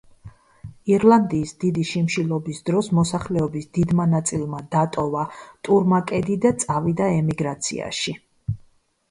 [0.91, 5.27] ირლანდიის დიდი შიმშილობის დროს მოსახლეობის დიდმა ნაწილმა დატოვა
[5.69, 8.19] ტურმაკედი და წავიდა ემიგრაციაში.